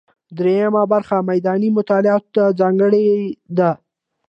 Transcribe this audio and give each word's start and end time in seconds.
درېیمه 0.37 0.83
برخه 0.93 1.17
میداني 1.29 1.69
مطالعاتو 1.77 2.29
ته 2.35 2.43
ځانګړې 2.59 3.05
ده. 3.57 3.71